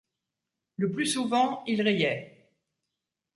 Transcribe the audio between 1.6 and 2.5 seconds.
il riait.